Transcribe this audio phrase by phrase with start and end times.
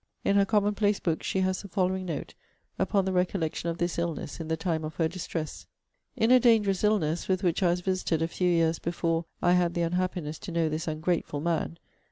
[0.23, 2.33] In her common place book she has the following note
[2.79, 5.67] upon the recollection of this illness in the time of her distress:
[6.15, 9.75] 'In a dangerous illness, with which I was visited a few years before I had
[9.75, 11.77] the unhappiness to know this ungrateful man!